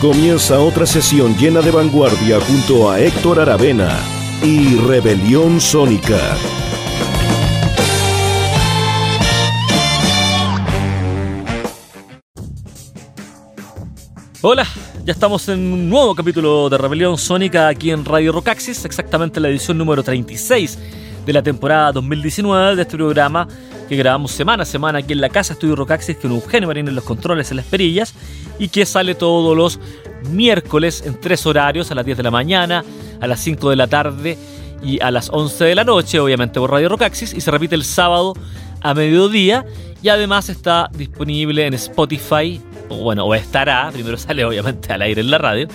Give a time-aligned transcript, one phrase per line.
[0.00, 3.98] Comienza otra sesión llena de vanguardia junto a Héctor Aravena
[4.44, 6.36] y Rebelión Sónica.
[14.40, 14.64] Hola,
[15.04, 19.48] ya estamos en un nuevo capítulo de Rebelión Sónica aquí en Radio Rocaxis, exactamente la
[19.48, 20.78] edición número 36
[21.26, 23.48] de la temporada 2019 de este programa
[23.88, 26.94] que grabamos semana a semana aquí en la casa Estudio Rocaxis con Eugenio Marín en
[26.94, 28.14] los controles en las perillas
[28.58, 29.78] y que sale todos los
[30.30, 32.84] miércoles en tres horarios, a las 10 de la mañana,
[33.20, 34.38] a las 5 de la tarde
[34.82, 37.84] y a las 11 de la noche, obviamente por Radio Rocaxis, y se repite el
[37.84, 38.34] sábado
[38.80, 39.64] a mediodía
[40.02, 45.30] y además está disponible en Spotify, bueno, o estará, primero sale obviamente al aire en
[45.30, 45.68] la radio,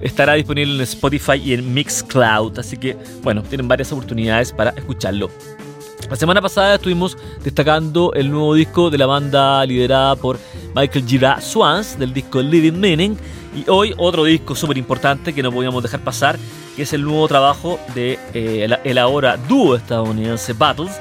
[0.00, 5.30] estará disponible en Spotify y en Mixcloud, así que bueno, tienen varias oportunidades para escucharlo.
[6.08, 10.38] La semana pasada estuvimos destacando el nuevo disco de la banda liderada por
[10.72, 13.16] Michael Gira Swans, del disco Living Meaning,
[13.56, 16.38] y hoy otro disco súper importante que no podíamos dejar pasar,
[16.76, 20.92] que es el nuevo trabajo de eh, ahora dúo estadounidense Battles,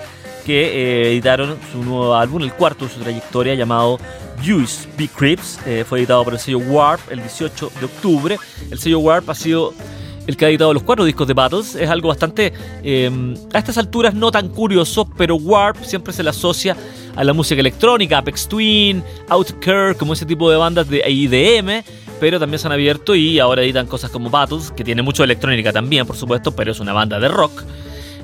[0.44, 4.00] que eh, editaron su nuevo álbum, el cuarto de su trayectoria, llamado
[4.44, 5.60] Juice Big Crips.
[5.68, 8.40] Eh, fue editado por el sello Warp el 18 de octubre.
[8.72, 9.74] El sello Warp ha sido
[10.28, 11.76] el que ha editado los cuatro discos de Battles.
[11.76, 16.30] Es algo bastante, em, a estas alturas, no tan curioso, pero Warp siempre se le
[16.30, 16.76] asocia
[17.16, 21.84] a la música electrónica, Apex Twin, Outcare, como ese tipo de bandas de IDM,
[22.20, 25.72] pero también se han abierto y ahora editan cosas como Battles, que tiene mucho electrónica
[25.72, 27.64] también, por supuesto, pero es una banda de rock.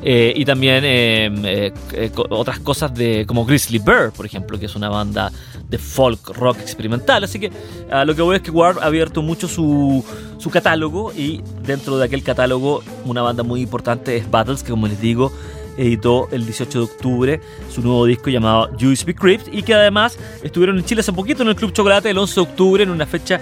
[0.03, 4.65] Eh, y también em, eh, eh, otras cosas de como Grizzly Bear, por ejemplo, que
[4.65, 5.31] es una banda
[5.71, 7.23] de folk rock experimental.
[7.23, 7.51] Así que
[7.89, 10.05] a lo que voy es que Warp ha abierto mucho su,
[10.37, 14.87] su catálogo y dentro de aquel catálogo una banda muy importante es Battles, que como
[14.87, 15.31] les digo
[15.77, 17.41] editó el 18 de octubre
[17.73, 21.49] su nuevo disco llamado USB Crypt y que además estuvieron en Chile hace poquito en
[21.49, 23.39] el Club Chocolate el 11 de octubre en una fecha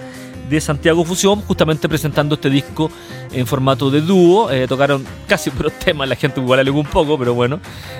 [0.49, 2.91] de Santiago Fusión, justamente presentando este disco
[3.31, 4.51] en formato de dúo.
[4.51, 7.59] Eh, tocaron casi puros temas, la gente igual alegó un poco, pero bueno,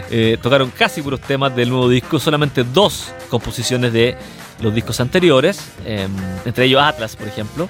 [0.10, 4.18] eh, tocaron casi puros temas del nuevo disco, solamente dos composiciones de
[4.62, 6.12] los discos anteriores, em,
[6.46, 7.70] entre ellos Atlas, por ejemplo.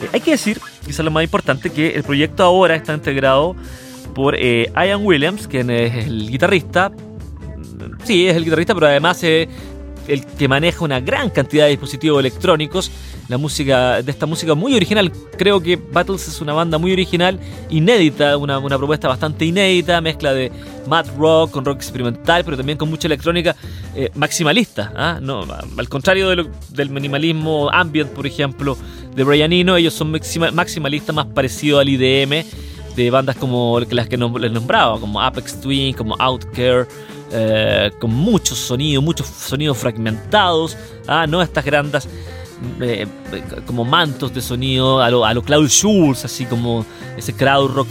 [0.00, 3.56] Eh, hay que decir, quizás lo más importante, que el proyecto ahora está integrado
[4.14, 6.92] por Ian Williams, quien es el guitarrista.
[8.04, 9.48] Sí, es el guitarrista, pero además es
[10.06, 12.90] el que maneja una gran cantidad de dispositivos electrónicos
[13.28, 15.10] la música de esta música muy original.
[15.38, 17.38] Creo que Battles es una banda muy original,
[17.70, 20.52] inédita, una, propuesta bastante inédita, mezcla de
[20.86, 23.56] mad rock con rock experimental, pero también con mucha electrónica
[23.94, 24.92] eh, maximalista.
[24.94, 25.18] ¿ah?
[25.20, 25.44] No,
[25.76, 26.28] al contrario
[26.70, 28.76] del minimalismo ambient, por ejemplo,
[29.14, 32.44] de Brian Eno, ellos son maximalistas más parecidos al IDM
[32.96, 36.86] de bandas como las que les nombraba, como Apex Twin, como Outcare.
[37.36, 40.76] Eh, con muchos sonidos, muchos sonidos fragmentados,
[41.08, 41.26] ¿ah?
[41.26, 42.06] no estas grandes
[42.80, 43.06] eh,
[43.66, 46.84] como mantos de sonido a lo, a lo Schulz, así como
[47.16, 47.88] ese crowd rock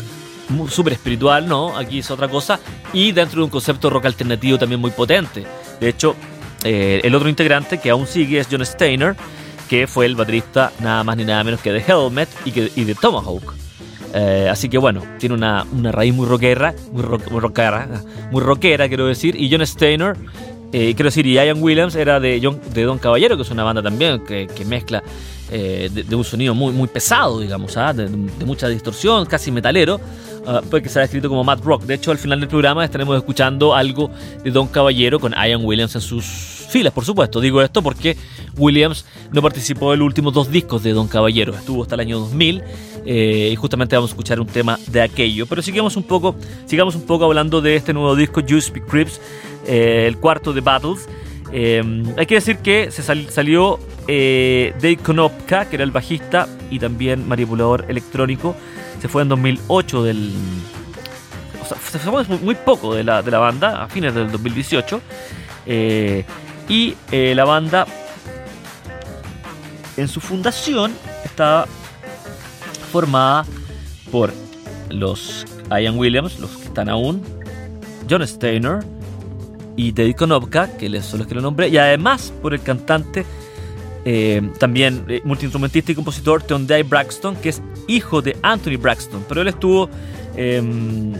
[0.70, 1.76] súper espiritual, ¿no?
[1.78, 2.60] Aquí es otra cosa.
[2.92, 5.46] Y dentro de un concepto rock alternativo también muy potente.
[5.80, 6.16] De hecho,
[6.64, 9.16] eh, el otro integrante que aún sigue es John Steiner,
[9.70, 12.84] que fue el baterista nada más ni nada menos que de Helmet y, que, y
[12.84, 13.54] de Tomahawk.
[14.14, 17.88] Eh, así que bueno, tiene una, una raíz muy rockera, muy, muy rockera,
[18.32, 19.36] muy rockera quiero decir.
[19.36, 20.16] Y John Steiner
[20.74, 22.40] eh, quiero decir, y Ian Williams era de,
[22.74, 25.04] de Don Caballero, que es una banda también que, mezcla
[25.52, 27.94] eh, de, un sonido muy, muy pesado, digamos, ¿ah?
[27.94, 30.02] de, mucha distorsión, casi metalero,
[30.48, 31.84] uh, pues que se ha escrito como Mad Rock.
[31.84, 34.10] De hecho, al final del programa estaremos escuchando algo
[34.44, 36.26] de Don Caballero con Ian Williams en sus
[36.74, 37.40] filas, por supuesto.
[37.40, 38.18] Digo esto porque
[38.58, 42.18] Williams no participó en los últimos dos discos de Don Caballero, estuvo hasta el año
[42.18, 42.64] 2000
[43.06, 45.46] eh, y justamente vamos a escuchar un tema de aquello.
[45.46, 46.36] Pero sigamos un poco,
[46.66, 49.22] sigamos un poco hablando de este nuevo disco, Juice Be Crips
[49.66, 51.08] eh, el cuarto de Battles.
[51.52, 56.80] Eh, hay que decir que se salió eh, Dave Konopka, que era el bajista y
[56.80, 58.56] también manipulador electrónico.
[59.02, 60.32] Se fue en 2008 del...
[61.62, 65.02] O sea, se fue muy poco de la, de la banda, a fines del 2018.
[66.68, 67.86] y la banda,
[69.96, 70.92] en su fundación,
[71.24, 71.68] estaba
[72.92, 73.46] formada
[74.12, 74.34] por
[74.90, 77.24] los Ian Williams, los que están aún,
[78.10, 78.80] John Steiner,
[79.76, 83.26] y Teddy Konopka, que son los que lo nombré, y además por el cantante,
[84.06, 89.42] eh, también eh, multiinstrumentista y compositor Dave Braxton, que es hijo de Anthony Braxton, pero
[89.42, 89.90] él estuvo,
[90.36, 91.14] em,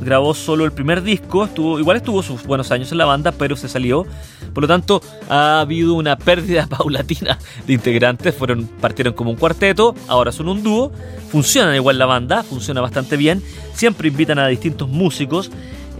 [0.00, 3.56] grabó solo el primer disco, estuvo, igual estuvo sus buenos años en la banda, pero
[3.56, 4.06] se salió,
[4.52, 9.94] por lo tanto ha habido una pérdida paulatina de integrantes, fueron, partieron como un cuarteto,
[10.06, 10.92] ahora son un dúo,
[11.30, 13.42] funciona igual la banda, funciona bastante bien,
[13.72, 15.50] siempre invitan a distintos músicos,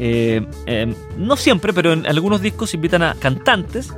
[0.03, 3.93] eh, em, no siempre, pero en algunos discos invitan a cantantes.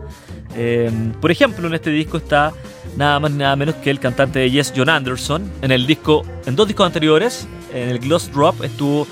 [0.57, 2.53] Em, por ejemplo, en este disco está
[2.97, 5.49] nada más nada menos que el cantante de Yes, John Anderson.
[5.63, 9.07] En el disco, en dos discos anteriores, en el Gloss Drop estuvo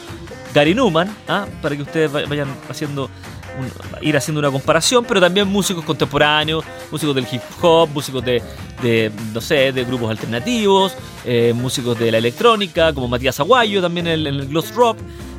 [0.52, 1.46] Gary Newman, ¿ah?
[1.62, 3.08] para que ustedes vayan haciendo
[4.00, 9.40] ir haciendo una comparación, pero también músicos contemporáneos, músicos del hip hop, músicos de, no
[9.40, 10.94] sé, de grupos alternativos,
[11.24, 14.96] eh, músicos de la electrónica, como Matías Aguayo también en, el Gloss Drop.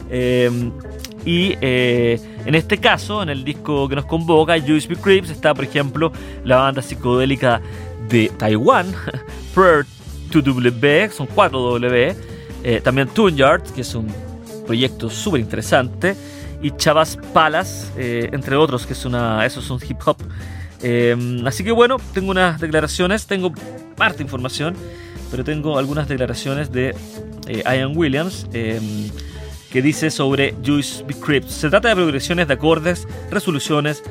[0.10, 0.72] Eh,
[1.26, 5.66] y eh, en este caso, en el disco que nos convoca, USB Creeps, está por
[5.66, 6.12] ejemplo
[6.44, 7.62] la banda psicodélica
[8.10, 8.94] de Taiwán,
[9.54, 9.86] Prayer
[10.32, 12.16] to W, son 4 W,
[12.84, 14.08] también Yard, que es un
[14.66, 16.16] proyecto súper interesante,
[16.62, 20.18] y Chavas Palas, eh, entre otros, que es una, eso es un hip hop.
[20.84, 23.52] Eh, así que bueno, tengo unas declaraciones, tengo
[23.96, 24.76] parte de información,
[25.30, 26.96] pero tengo algunas declaraciones de
[27.48, 28.48] eh, Ian Williams
[29.72, 31.48] que dice sobre Juice Crypt.
[31.48, 34.04] Se trata de progresiones de acordes, resoluciones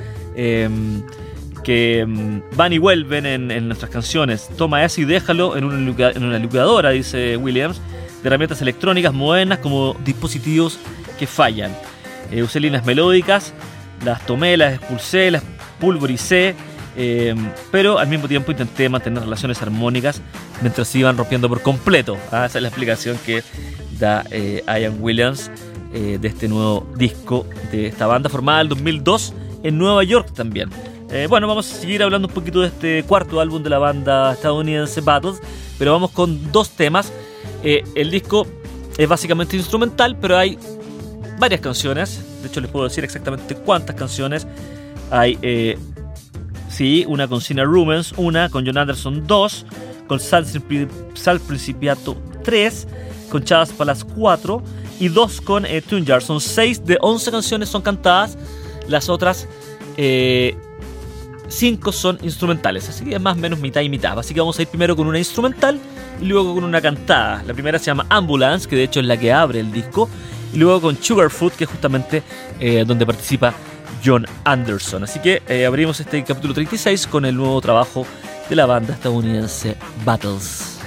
[1.62, 4.48] que mm, van y vuelven en, nuestras canciones.
[4.56, 7.80] Toma eso y déjalo en una, en una dice Williams,
[8.22, 10.78] de herramientas electrónicas modernas como dispositivos
[11.18, 11.76] que fallan.
[12.30, 13.52] Eh, usé líneas melódicas,
[14.04, 15.42] las tomé, las expulsé, las
[15.78, 16.54] pulvericé,
[16.96, 17.34] eh,
[17.70, 20.20] pero al mismo tiempo intenté mantener relaciones armónicas
[20.60, 22.16] mientras se iban rompiendo por completo.
[22.30, 23.42] Ah, esa es la explicación que
[24.30, 25.50] eh, Ian Williams
[25.92, 30.70] de este nuevo disco de esta banda formada en el 2002 en Nueva York también.
[31.28, 35.00] bueno, vamos a seguir hablando un poquito de este cuarto álbum de la banda estadounidense
[35.00, 35.40] Battles,
[35.80, 37.12] pero vamos con dos temas.
[37.64, 38.46] el disco
[38.96, 40.58] es básicamente instrumental, pero hay
[41.40, 42.22] varias canciones.
[42.42, 44.46] De hecho, les puedo decir exactamente cuántas canciones
[45.10, 45.38] hay.
[45.42, 45.76] Eh,
[46.68, 49.66] sí, una con Cina Rumens, una con John Anderson 2,
[50.06, 50.46] con Sal,
[51.46, 52.86] Principiato 3,
[53.30, 54.62] con Chavas Palas 4
[54.98, 56.20] y dos con eh, Tune.
[56.20, 58.36] Son 6 de 11 canciones son cantadas,
[58.86, 59.48] las otras
[59.96, 60.56] 5 eh,
[61.92, 64.18] son instrumentales, así que es más o menos mitad y mitad.
[64.18, 65.78] Así que vamos a ir primero con una instrumental
[66.20, 67.42] y luego con una cantada.
[67.46, 70.08] La primera se llama Ambulance, que de hecho es la que abre el disco,
[70.52, 72.22] y luego con Sugarfoot, que es justamente
[72.58, 73.54] eh, donde participa
[74.04, 75.04] John Anderson.
[75.04, 78.06] Así que eh, abrimos este capítulo 36 con el nuevo trabajo
[78.48, 80.79] de la banda estadounidense Battles.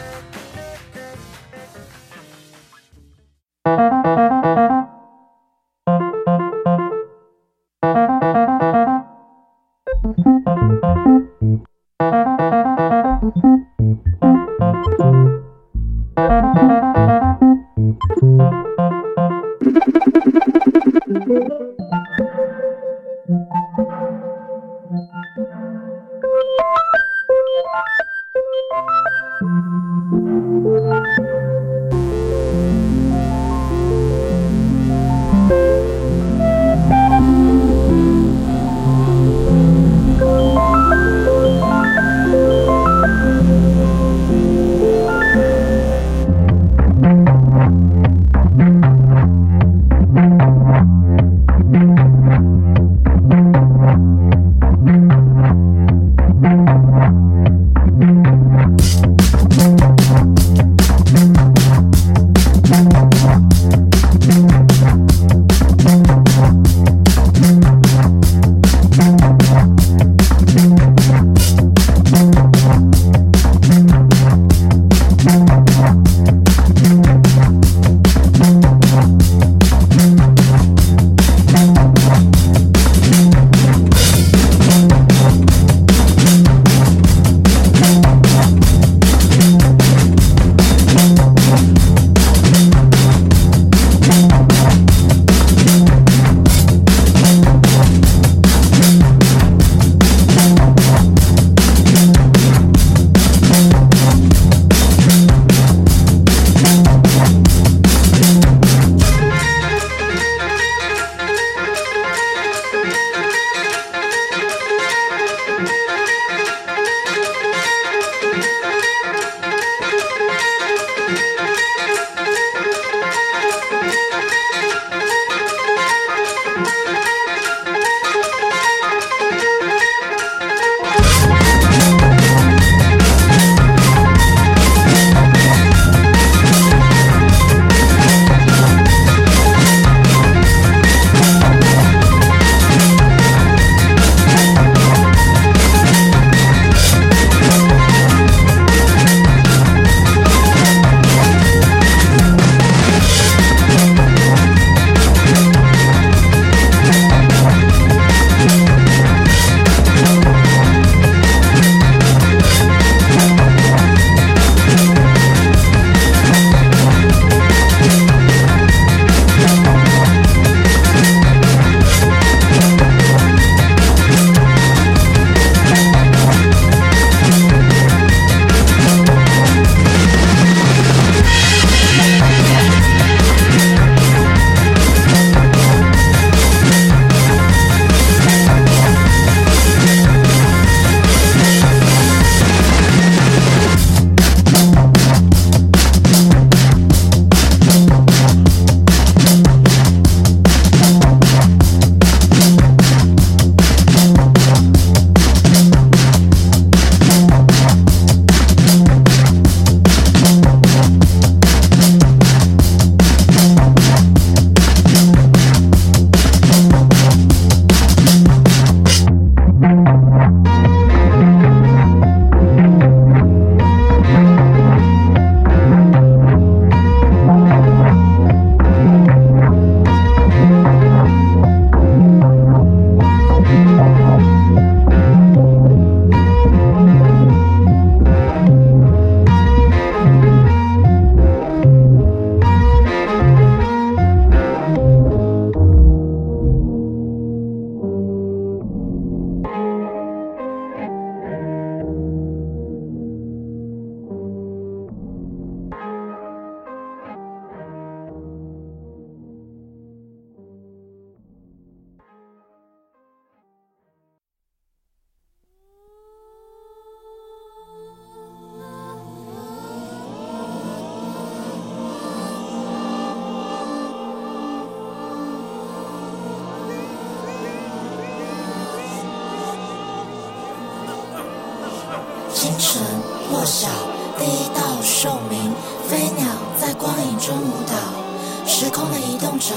[287.25, 289.55] 中舞蹈，时空的移动着，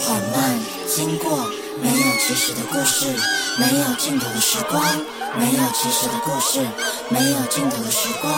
[0.00, 1.30] 缓慢经过，
[1.80, 3.06] 没有起始的故事，
[3.58, 4.82] 没有尽头的时光，
[5.38, 6.60] 没有起始的故事，
[7.08, 8.30] 没有尽头的时光。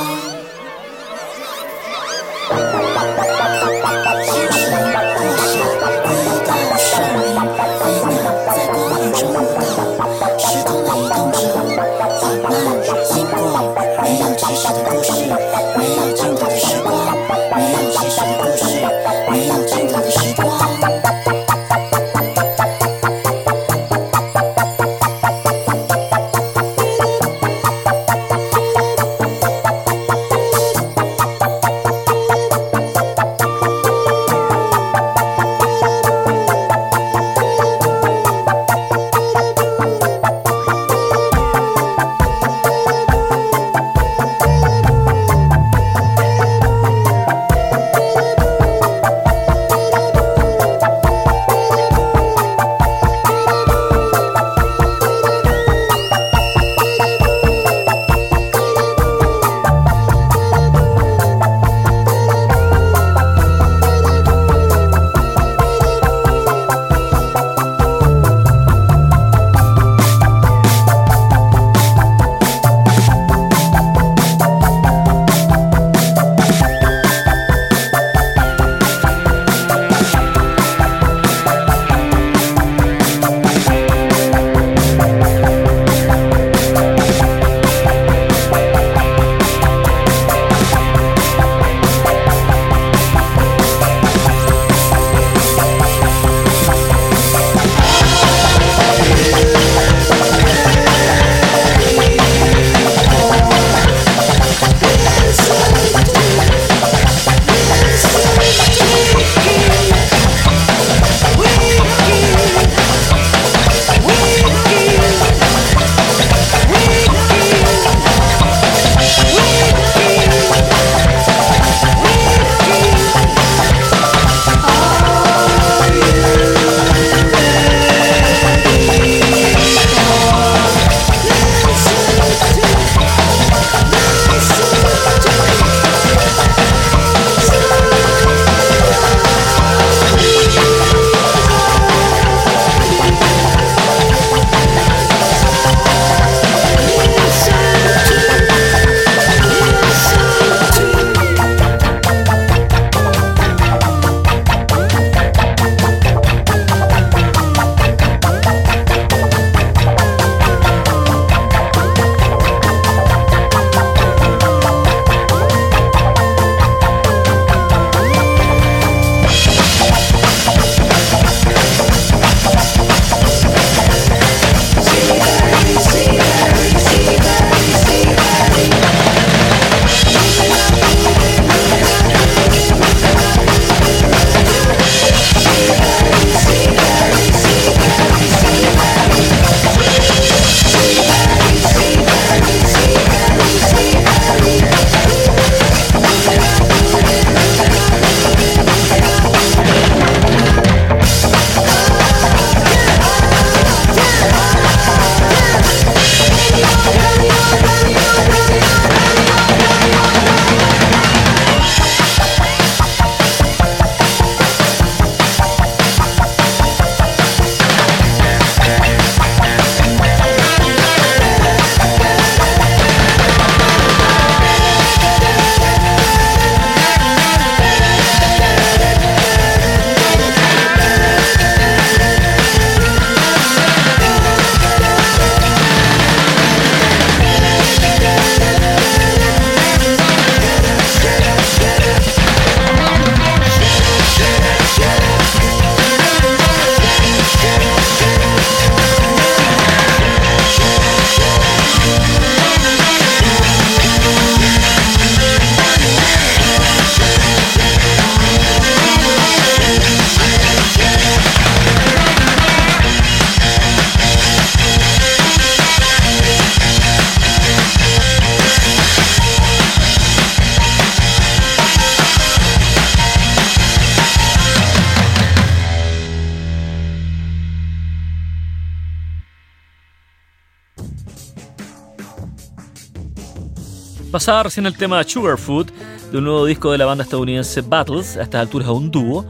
[284.12, 285.70] Pasaba recién el tema Sugarfood
[286.10, 289.24] de un nuevo disco de la banda estadounidense Battles, a estas alturas un dúo.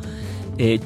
[0.59, 0.81] Eh,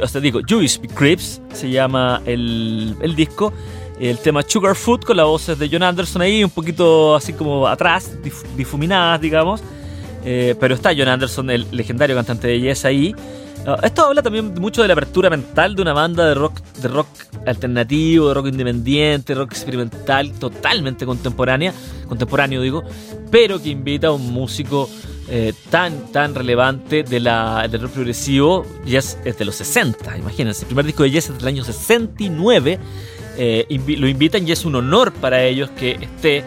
[0.00, 3.52] hasta digo, Jewish Crips se llama el, el disco.
[3.98, 8.12] El tema Sugarfood con las voces de John Anderson ahí, un poquito así como atrás,
[8.56, 9.60] difuminadas, digamos.
[10.24, 13.16] Eh, pero está John Anderson, el legendario cantante de Yes ahí.
[13.66, 16.88] Ah, esto habla también mucho de la apertura mental de una banda de rock, de
[16.88, 17.08] rock
[17.46, 21.74] alternativo, de rock independiente, rock experimental, totalmente contemporánea,
[22.08, 22.82] contemporáneo digo,
[23.30, 24.88] pero que invita a un músico
[25.28, 28.64] eh, tan, tan relevante de la, del rock progresivo.
[28.84, 30.62] Yes es de los 60, imagínense.
[30.62, 32.78] El primer disco de Yes es del año 69.
[33.38, 36.44] Eh, lo invitan y es un honor para ellos que esté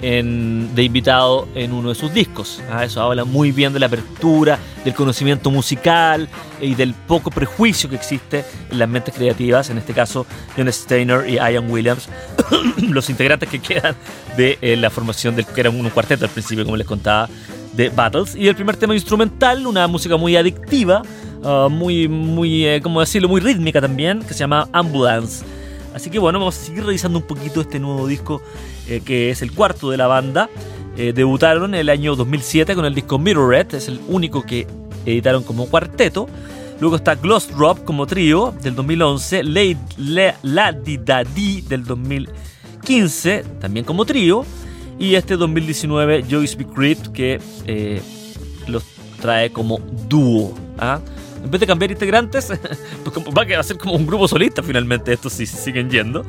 [0.00, 2.62] de invitado en uno de sus discos.
[2.70, 6.28] Ah, eso habla muy bien de la apertura, del conocimiento musical
[6.60, 11.28] y del poco prejuicio que existe en las mentes creativas, en este caso John Steiner
[11.28, 12.08] y Ian Williams,
[12.88, 13.96] los integrantes que quedan
[14.36, 17.28] de eh, la formación del que era un cuarteto al principio, como les contaba,
[17.72, 18.34] de Battles.
[18.36, 21.02] Y el primer tema instrumental, una música muy adictiva,
[21.42, 25.44] ah, muy, muy, eh, ¿cómo decirlo?, muy rítmica también, que se llama Ambulance.
[25.96, 28.42] Así que bueno, vamos a seguir revisando un poquito este nuevo disco
[28.86, 30.50] eh, que es el cuarto de la banda.
[30.94, 34.66] Eh, debutaron en el año 2007 con el disco Mirror Red, es el único que
[35.06, 36.28] editaron como cuarteto.
[36.80, 39.42] Luego está Gloss Drop como trío del 2011,
[40.42, 44.44] La Di Da Di del 2015 también como trío.
[44.98, 46.66] Y este 2019 Joyce B.
[47.14, 48.02] Que eh,
[48.66, 48.84] los
[49.22, 49.78] trae como
[50.10, 50.52] dúo.
[50.76, 51.00] ¿ah?
[51.46, 52.46] En vez de cambiar integrantes,
[53.04, 56.26] pues va a ser como un grupo solista finalmente, estos sí, siguen yendo,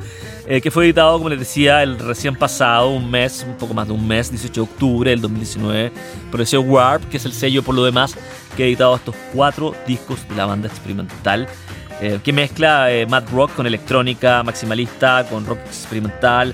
[0.47, 3.88] eh, que fue editado, como les decía, el recién pasado, un mes, un poco más
[3.88, 5.91] de un mes, 18 de octubre del 2019,
[6.30, 8.15] por sello Warp, que es el sello por lo demás
[8.56, 11.47] que ha editado estos cuatro discos de la banda experimental.
[11.99, 16.53] Eh, que mezcla eh, mad rock con electrónica maximalista, con rock experimental,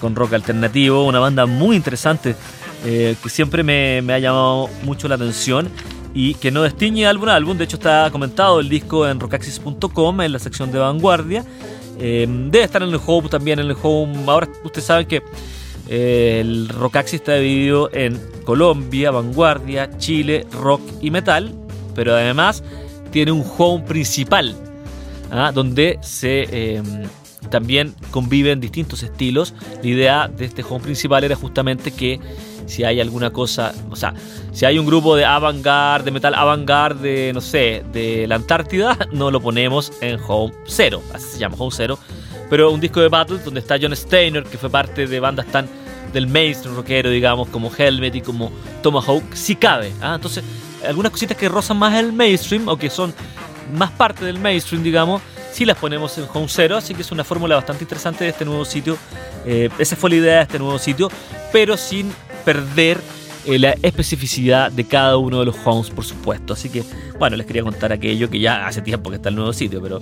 [0.00, 2.34] con rock alternativo, una banda muy interesante
[2.82, 5.70] que siempre me, me ha llamado mucho la atención
[6.14, 7.56] y que no distingue álbum a álbum.
[7.56, 11.44] De hecho, está comentado el disco en rockaxis.com en la sección de vanguardia.
[11.98, 14.14] Eh, debe estar en el home también, en el home.
[14.26, 15.22] Ahora ustedes saben que
[15.88, 21.52] eh, el Rockaxis está dividido en Colombia, Vanguardia, Chile, Rock y Metal,
[21.94, 22.62] pero además
[23.10, 24.54] tiene un home principal,
[25.30, 25.50] ¿ah?
[25.52, 26.82] donde se eh,
[27.50, 29.54] también conviven distintos estilos.
[29.82, 32.20] La idea de este home principal era justamente que
[32.68, 34.14] si hay alguna cosa, o sea,
[34.52, 39.30] si hay un grupo de avant-garde, de metal avant-garde, no sé, de la Antártida, no
[39.30, 41.98] lo ponemos en Home Zero, así se llama Home Zero,
[42.48, 45.68] pero un disco de Battle donde está John Steiner, que fue parte de bandas tan
[46.12, 48.50] del mainstream rockero, digamos, como Helmet y como
[48.82, 49.92] Tomahawk, sí cabe.
[50.00, 50.14] ¿ah?
[50.14, 50.42] Entonces,
[50.86, 53.12] algunas cositas que rozan más el mainstream o que son
[53.74, 55.20] más parte del mainstream, digamos,
[55.52, 58.44] sí las ponemos en Home Zero, así que es una fórmula bastante interesante de este
[58.44, 58.96] nuevo sitio.
[59.44, 61.10] Eh, esa fue la idea de este nuevo sitio,
[61.52, 62.12] pero sin
[62.48, 62.98] perder
[63.44, 66.54] eh, la especificidad de cada uno de los homes, por supuesto.
[66.54, 66.82] Así que,
[67.18, 70.00] bueno, les quería contar aquello que ya hace tiempo que está el nuevo sitio, pero,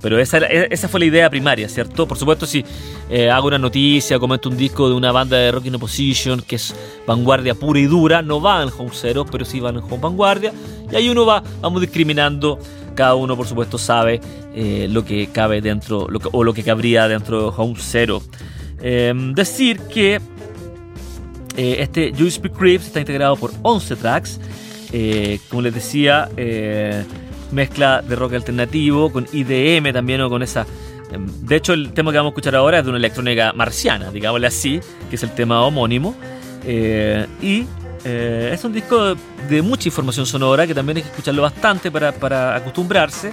[0.00, 2.06] pero esa, esa fue la idea primaria, ¿cierto?
[2.06, 2.64] Por supuesto, si
[3.10, 6.54] eh, hago una noticia, comento un disco de una banda de rock in opposition que
[6.54, 6.72] es
[7.04, 10.52] vanguardia pura y dura, no va en home cero, pero sí van en home vanguardia.
[10.92, 12.60] Y ahí uno va, vamos discriminando
[12.94, 14.20] cada uno por supuesto sabe
[14.54, 18.22] eh, lo que cabe dentro o lo que cabría dentro de Home Zero.
[19.34, 20.20] decir que
[21.58, 24.40] eh, este Juice Creeps está integrado por 11 tracks.
[24.92, 27.04] Eh, como les decía, eh,
[27.50, 30.66] mezcla de rock alternativo con IDM también o con esa...
[31.10, 34.12] Em, de hecho, el tema que vamos a escuchar ahora es de una electrónica marciana,
[34.12, 36.14] digámosle así, que es el tema homónimo.
[36.64, 37.66] y
[38.04, 39.16] es un disco
[39.48, 43.32] de, mucha información sonora que también hay que escucharlo bastante para, para acostumbrarse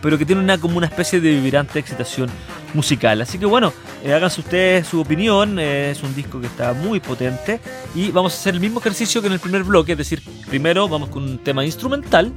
[0.00, 2.28] pero que tiene una, como una especie de vibrante excitación
[2.76, 3.20] musical.
[3.20, 3.72] Así que bueno,
[4.04, 7.58] eh, háganse ustedes su opinión, eh, es un disco que está muy potente
[7.94, 10.88] y vamos a hacer el mismo ejercicio que en el primer bloque, es decir, primero
[10.88, 12.30] vamos con un tema instrumental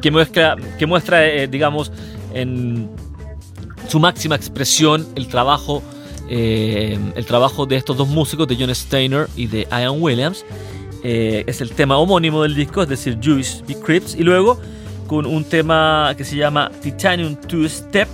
[0.00, 1.90] que muestra, que muestra eh, digamos,
[2.34, 2.88] en
[3.88, 5.82] su máxima expresión el trabajo,
[6.28, 10.46] el trabajo de estos dos músicos, de John Steiner y de Ian Williams.
[11.02, 14.58] es el tema homónimo del disco, es decir, Juice Be Crips, y luego
[15.06, 18.08] con un tema que se llama Titanium Two Step,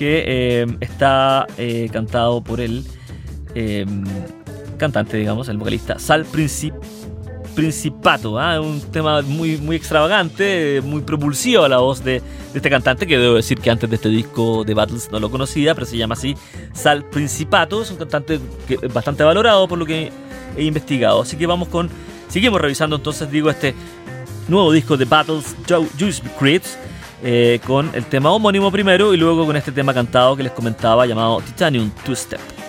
[0.00, 2.86] que eh, está eh, cantado por el
[3.54, 3.84] eh,
[4.78, 6.24] cantante, digamos, el vocalista Sal
[7.54, 8.40] Principato.
[8.40, 8.62] ¿ah?
[8.62, 12.22] Un tema muy, muy extravagante, muy propulsivo a la voz de,
[12.54, 15.74] este cantante, que debo decir que antes de este disco de Battles no lo conocía,
[15.74, 16.34] pero se llama así
[16.72, 17.82] Sal Principato.
[17.82, 18.40] Es un cantante
[18.94, 20.10] bastante valorado por lo que
[20.56, 21.20] he investigado.
[21.20, 21.90] Así que vamos con.
[22.28, 23.74] Seguimos revisando entonces, digo, este
[24.48, 25.54] nuevo disco de Battles,
[25.98, 26.78] Juice Creeps,
[27.22, 31.06] eh, con el tema homónimo primero y luego con este tema cantado que les comentaba
[31.06, 32.59] llamado Titanium Two Step.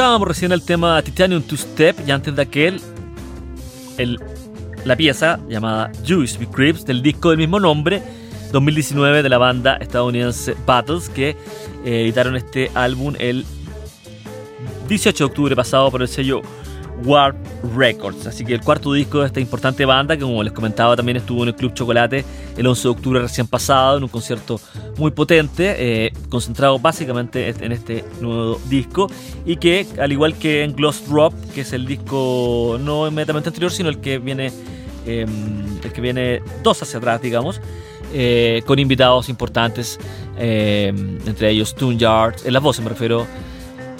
[0.00, 2.80] Escuchábamos recién el tema Titanium Two Step y antes de aquel
[3.98, 4.18] el,
[4.86, 8.02] la pieza llamada USB Creeps del disco del mismo nombre
[8.50, 11.36] 2019 de la banda estadounidense Battles que eh,
[11.84, 13.44] editaron este álbum el
[14.88, 16.40] 18 de octubre pasado por el sello
[17.04, 17.36] Warp
[17.76, 18.26] Records.
[18.26, 21.42] Así que el cuarto disco de esta importante banda, que como les comentaba también estuvo
[21.42, 22.24] en el Club Chocolate
[22.56, 24.60] el 11 de octubre recién pasado, en un concierto
[24.96, 29.08] muy potente, eh, concentrado básicamente en este nuevo disco,
[29.46, 33.72] y que al igual que en Gloss Drop, que es el disco no inmediatamente anterior,
[33.72, 34.52] sino el que viene,
[35.06, 37.60] em, el que viene dos hacia atrás, digamos,
[38.12, 39.98] eh, con invitados importantes,
[40.36, 43.26] em, entre ellos Toon Yard, en las voces me refiero,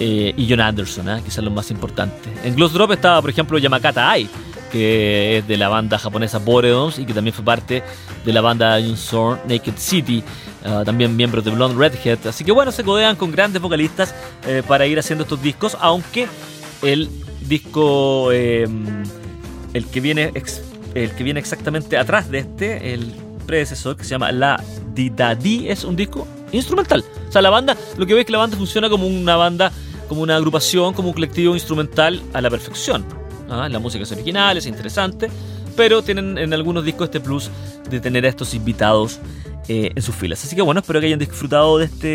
[0.03, 1.21] eh, y John Anderson, ¿eh?
[1.23, 2.27] quizás lo más importante.
[2.43, 4.27] En Gloss Drop estaba, por ejemplo, Yamakata Ai,
[4.71, 7.83] que es de la banda japonesa Boredons y que también fue parte
[8.25, 10.23] de la banda Unsorn Naked City,
[10.65, 12.25] uh, también miembros de Blonde Redhead.
[12.25, 14.15] Así que bueno, se codean con grandes vocalistas
[14.47, 16.27] eh, para ir haciendo estos discos, aunque
[16.81, 17.07] el
[17.47, 18.67] disco, eh,
[19.73, 20.31] el, que viene
[20.95, 23.13] el que viene exactamente atrás de este, el
[23.45, 24.63] predecesor que se llama La
[24.95, 27.03] Didadi, es un disco instrumental.
[27.29, 29.71] O sea, la banda, lo que veis es que la banda funciona como una banda
[30.11, 33.05] como una agrupación, como un colectivo instrumental a la perfección.
[33.49, 33.69] ¿ah?
[33.69, 35.31] La música es original, es interesante,
[35.77, 37.49] pero tienen en algunos discos este plus
[37.89, 39.21] de tener a estos invitados
[39.69, 40.43] eh, en sus filas.
[40.43, 42.07] Así que bueno, espero que hayan disfrutado de este,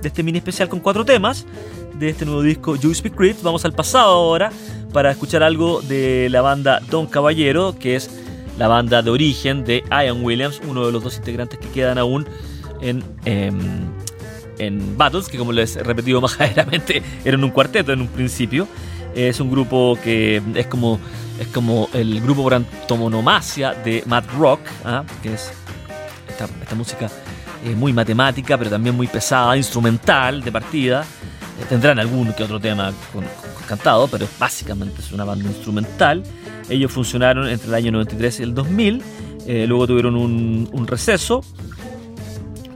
[0.00, 1.44] de este mini especial con cuatro temas
[1.98, 3.36] de este nuevo disco You Speak Creed.
[3.42, 4.50] Vamos al pasado ahora
[4.94, 8.08] para escuchar algo de la banda Don Caballero, que es
[8.56, 12.26] la banda de origen de Ian Williams, uno de los dos integrantes que quedan aún
[12.80, 13.60] en, em,
[14.58, 18.68] en Battles, que como les he repetido majaderamente, eran un cuarteto en un principio.
[19.14, 20.98] Es un grupo que es como,
[21.38, 25.04] es como el grupo por antonomasia de Mad Rock, ¿ah?
[25.22, 25.52] que es
[26.28, 27.08] esta, música
[27.64, 31.02] eh, muy matemática, pero también muy pesada, instrumental de partida.
[31.60, 33.24] Eh, tendrán algún que otro tema con,
[33.68, 36.22] cantado, pero básicamente es una banda instrumental.
[36.68, 39.02] Ellos funcionaron entre el año 93 y el 2000,
[39.46, 41.44] eh, luego tuvieron un, un receso,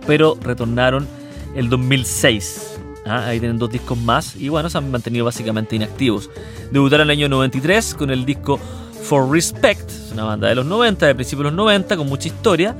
[0.06, 1.17] pero retornaron
[1.54, 2.78] el 2006.
[3.06, 3.26] ¿ah?
[3.26, 6.30] Ahí tienen dos discos más y bueno, se han mantenido básicamente inactivos.
[6.70, 8.58] Debutaron en el año 93 con el disco
[9.02, 12.76] For Respect, una banda de los 90, de principios de los 90, con mucha historia.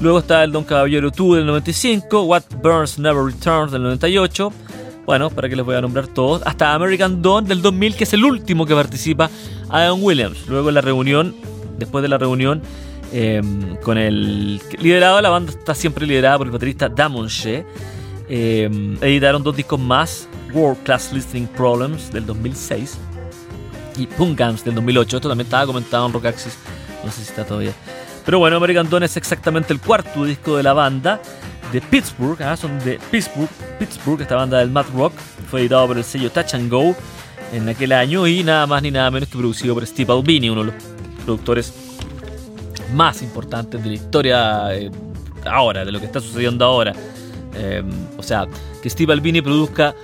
[0.00, 4.52] Luego está el Don Caballero 2 del 95, What Burns Never Returns del 98.
[5.06, 6.42] Bueno, para que les voy a nombrar todos.
[6.44, 9.30] Hasta American Dawn del 2000, que es el último que participa
[9.70, 10.46] Ian Williams.
[10.48, 11.34] Luego la reunión,
[11.78, 12.62] después de la reunión,
[13.12, 17.64] em, con el liderado, la banda está siempre liderada por el baterista Damon Shea
[18.28, 18.68] eh,
[19.00, 22.98] editaron dos discos más, World Class Listening Problems del 2006
[23.96, 25.16] y Punkams del 2008.
[25.16, 26.56] Esto también estaba comentado en Rock Axis,
[27.04, 27.72] no sé si está todavía.
[28.24, 31.20] Pero bueno, American Dawn es exactamente el cuarto disco de la banda
[31.72, 32.56] de Pittsburgh, ¿ah?
[32.56, 35.12] son de Pittsburgh, Pittsburgh, esta banda del Mad Rock,
[35.50, 36.94] fue editado por el sello Touch and Go
[37.52, 40.64] en aquel año y nada más ni nada menos que producido por Steve Albini, uno
[40.64, 40.82] de los
[41.24, 41.74] productores
[42.94, 44.90] más importantes de la historia eh,
[45.44, 46.94] ahora, de lo que está sucediendo ahora.
[47.56, 48.46] Em, o sea,
[48.82, 49.94] que Steve Albini produzca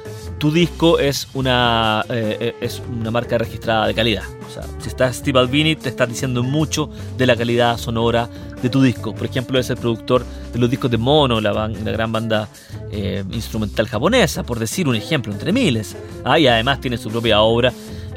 [0.40, 4.24] tu disco es una, eh, eh, es una marca registrada de calidad.
[4.48, 8.26] O sea, si está Steve Albini, te está diciendo mucho de la calidad sonora
[8.60, 9.14] de tu disco.
[9.14, 12.48] Por ejemplo, es el productor de los discos de Mono, la, gran banda
[12.90, 15.94] eh, instrumental japonesa, por decir un ejemplo, entre miles.
[16.24, 17.70] Ah, y además tiene su propia obra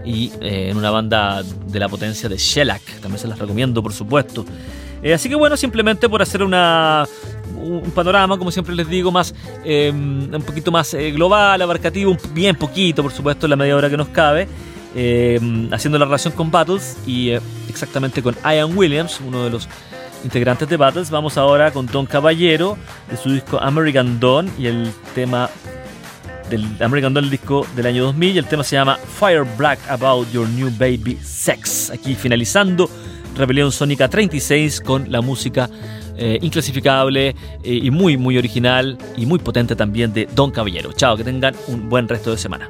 [0.06, 3.02] y en una banda de la potencia de Shellac.
[3.02, 4.46] También se las recomiendo, por supuesto.
[5.12, 9.34] Así que bueno, simplemente por hacer un panorama, como siempre les digo, más
[9.66, 13.98] em, un poquito más eh, global, abarcativo, bien poquito, por supuesto, la media hora que
[13.98, 14.48] nos cabe,
[14.96, 19.68] em, haciendo la relación con Battles y eh, exactamente con Ian Williams, uno de los
[20.24, 21.10] integrantes de Battles.
[21.10, 22.78] Vamos ahora con Don Caballero,
[23.10, 25.50] de su disco American Dawn y el tema
[26.50, 29.80] del American Dawn, el disco del año 2000, y el tema se llama Fire Black
[29.90, 31.90] About Your New Baby Sex.
[31.90, 32.90] Aquí finalizando
[33.36, 35.70] Rebelión Sónica 36 con la música
[36.18, 40.94] eh, inclasificable eh, y muy, muy original y muy potente también de Don Caballero.
[40.94, 42.70] Chao, que tengan un buen resto de semana.